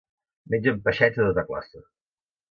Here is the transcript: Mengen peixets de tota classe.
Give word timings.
Mengen 0.53 0.79
peixets 0.87 1.19
de 1.21 1.27
tota 1.27 1.43
classe. 1.49 1.83